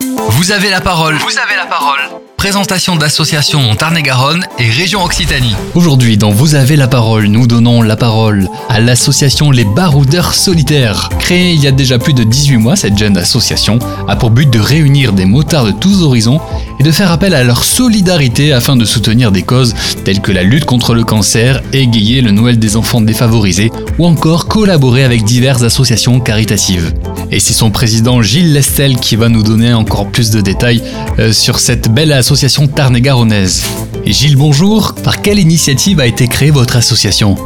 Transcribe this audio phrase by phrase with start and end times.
[0.00, 1.16] Vous avez la parole.
[1.16, 1.98] Vous avez la parole.
[2.38, 5.54] Présentation d'associations Tarn-et-Garonne et région Occitanie.
[5.74, 11.10] Aujourd'hui, dans Vous avez la parole, nous donnons la parole à l'association Les Baroudeurs Solitaires.
[11.18, 13.78] Créée il y a déjà plus de 18 mois, cette jeune association
[14.08, 16.40] a pour but de réunir des motards de tous horizons
[16.80, 19.74] et de faire appel à leur solidarité afin de soutenir des causes
[20.04, 24.46] telles que la lutte contre le cancer, égayer le Noël des enfants défavorisés ou encore
[24.46, 26.94] collaborer avec diverses associations caritatives.
[27.30, 30.82] Et c'est son président Gilles Lestel qui va nous donner encore plus de détails
[31.18, 33.62] euh, sur cette belle association tarn-et-garonnaise.
[34.06, 34.94] Et Gilles, bonjour.
[35.04, 37.36] Par quelle initiative a été créée votre association?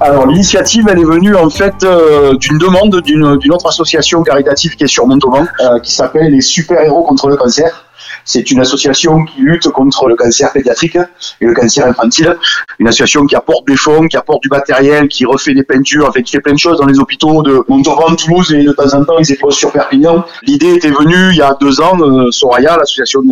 [0.00, 4.84] Alors l'initiative, elle est venue en fait euh, d'une demande d'une autre association caritative qui
[4.84, 7.84] est sur Montauban, euh, qui s'appelle les Super Héros contre le cancer.
[8.24, 10.98] C'est une association qui lutte contre le cancer pédiatrique
[11.40, 12.36] et le cancer infantile.
[12.78, 16.12] Une association qui apporte des fonds, qui apporte du matériel, qui refait des peintures, en
[16.12, 18.94] fait, qui fait plein de choses dans les hôpitaux de Montauban, Toulouse et de temps
[18.94, 20.24] en temps ils exposent sur Perpignan.
[20.42, 23.22] L'idée était venue il y a deux ans, euh, Soraya, l'association,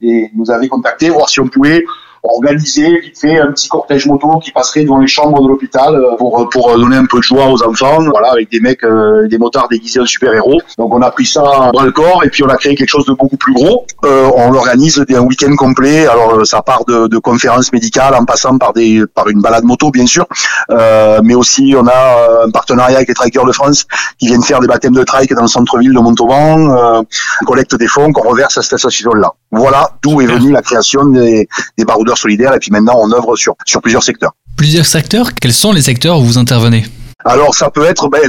[0.00, 1.84] nous avait contacté, voir si on pouvait
[2.22, 6.16] organiser vite fait un petit cortège moto qui passerait devant les chambres de l'hôpital euh,
[6.16, 9.38] pour, pour donner un peu de joie aux enfants, voilà, avec des mecs, euh, des
[9.38, 10.60] motards déguisés en super-héros.
[10.78, 12.88] Donc on a pris ça à bras le corps et puis on a créé quelque
[12.88, 13.86] chose de beaucoup plus gros.
[14.04, 16.06] Euh, on l'organise un week-end complet.
[16.06, 19.64] Alors euh, ça part de, de, conférences médicales en passant par des par une balade
[19.64, 20.26] moto bien sûr,
[20.70, 23.86] euh, mais aussi on a un partenariat avec les Trikers de France
[24.18, 27.02] qui viennent faire des baptêmes de trike dans le centre-ville de Montauban, euh,
[27.46, 29.32] collecte des fonds qu'on reverse à cette association-là.
[29.50, 33.36] Voilà d'où est venue la création des, des baroudeurs solidaires et puis maintenant on œuvre
[33.36, 34.32] sur, sur plusieurs secteurs.
[34.56, 36.84] Plusieurs secteurs Quels sont les secteurs où vous intervenez?
[37.24, 38.20] Alors ça peut être, ben,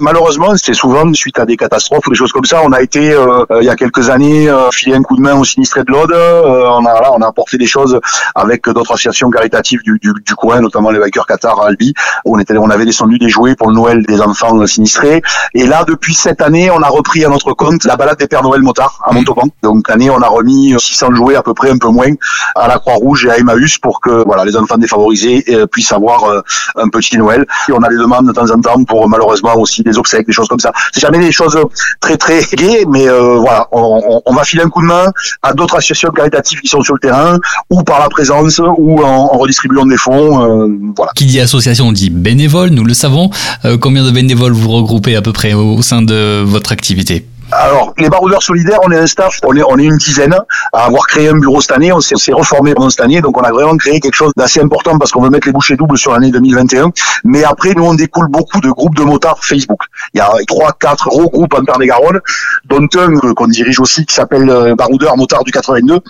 [0.00, 2.60] malheureusement, c'est souvent suite à des catastrophes ou des choses comme ça.
[2.64, 5.34] On a été euh, il y a quelques années euh, filer un coup de main
[5.34, 6.12] aux sinistrés de l'Aude.
[6.12, 7.98] Euh, on a on a apporté des choses
[8.34, 11.92] avec d'autres associations caritatives du, du, du, coin, notamment les Bikers Qatar à Albi.
[12.24, 15.22] On était, on avait descendu des jouets pour le Noël des enfants sinistrés.
[15.54, 18.42] Et là, depuis cette année, on a repris à notre compte la balade des Pères
[18.42, 19.48] Noël motards à Montauban.
[19.62, 22.12] Donc l'année, on a remis 600 jouets à peu près, un peu moins,
[22.54, 26.42] à la Croix-Rouge et à Emmaüs pour que voilà les enfants défavorisés puissent avoir
[26.76, 29.98] un petit Noël on a des demandes de temps en temps pour malheureusement aussi des
[29.98, 30.72] obsèques, des choses comme ça.
[30.92, 31.58] C'est jamais des choses
[32.00, 35.12] très très gaies, mais euh, voilà, on, va filer un coup de main
[35.42, 37.38] à d'autres associations caritatives qui sont sur le terrain,
[37.70, 40.42] ou par la présence, ou en, redistribuant des fonds.
[40.42, 41.12] Euh, voilà.
[41.14, 43.30] Qui dit association dit bénévole, nous le savons.
[43.64, 47.26] Euh, combien de bénévoles vous regroupez à peu près au sein de votre activité?
[47.52, 50.34] Alors, les baroudeurs solidaires, on est un staff, on est, on est une dizaine
[50.72, 51.92] à avoir créé un bureau cette année.
[51.92, 54.98] On s'est reformé pendant cette année, donc on a vraiment créé quelque chose d'assez important
[54.98, 56.90] parce qu'on veut mettre les bouchées doubles sur l'année 2021.
[57.24, 59.80] Mais après, nous, on découle beaucoup de groupes de motards Facebook.
[60.14, 62.20] Il y a trois, quatre gros groupes en Tarn-et-Garonne,
[62.64, 66.00] dont un euh, qu'on dirige aussi qui s'appelle euh, Baroudeur Motard du 82,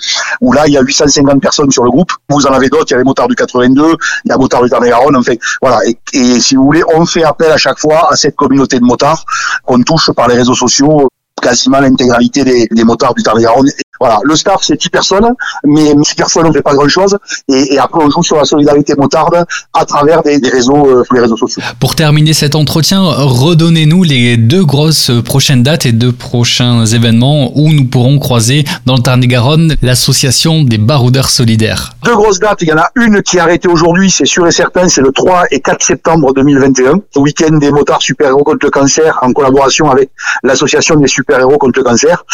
[0.40, 2.12] où là, il y a 850 personnes sur le groupe.
[2.28, 4.62] Vous en avez d'autres, il y a les motards du 82, il y a Motard
[4.62, 5.80] du Tarn-et-Garonne, enfin, voilà.
[5.86, 8.84] Et, et si vous voulez, on fait appel à chaque fois à cette communauté de
[8.84, 9.24] motards
[9.64, 11.08] qu'on touche par les réseaux sociaux
[11.42, 13.68] quasiment l'intégralité des, des motards du Tarn-et-Garonne
[14.02, 15.28] voilà, le staff c'est 10 personnes,
[15.64, 17.16] mais 10 personnes on fait pas grand chose.
[17.48, 21.36] Et, après on joue sur la solidarité motarde à travers des, réseaux, euh, les réseaux
[21.36, 21.62] sociaux.
[21.78, 27.72] Pour terminer cet entretien, redonnez-nous les deux grosses prochaines dates et deux prochains événements où
[27.72, 31.92] nous pourrons croiser dans le Tarn-et-Garonne l'association des baroudeurs solidaires.
[32.04, 34.50] Deux grosses dates, il y en a une qui est arrêtée aujourd'hui, c'est sûr et
[34.50, 38.70] certain, c'est le 3 et 4 septembre 2021, le week-end des motards super-héros contre le
[38.70, 40.10] cancer en collaboration avec
[40.42, 42.24] l'association des super-héros contre le cancer.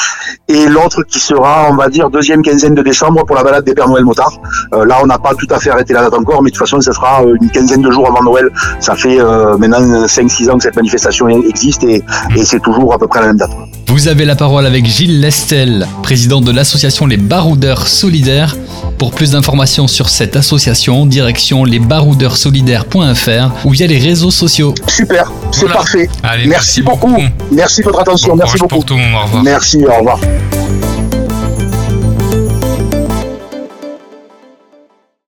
[0.49, 3.75] Et l'autre qui sera on va dire, deuxième quinzaine de décembre pour la balade des
[3.75, 4.41] Pères Noël motards.
[4.75, 6.67] Euh, là, on n'a pas tout à fait arrêté la date encore, mais de toute
[6.67, 8.49] façon, ça sera euh, une quinzaine de jours avant Noël.
[8.81, 12.03] Ça fait euh, maintenant 5-6 ans que cette manifestation existe et,
[12.37, 13.51] et c'est toujours à peu près la même date.
[13.89, 18.55] Vous avez la parole avec Gilles Lestel, président de l'association Les Baroudeurs Solidaires.
[18.99, 24.75] Pour plus d'informations sur cette association, direction lesbaroudeurssolidaires.fr ou via les réseaux sociaux.
[24.89, 26.09] Super, c'est parfait.
[26.47, 27.17] merci, beaucoup.
[27.53, 28.37] Merci de votre attention.
[28.37, 28.75] merci beaucoup.
[28.75, 29.43] Pour tout, au revoir.
[29.43, 30.19] Merci, au revoir.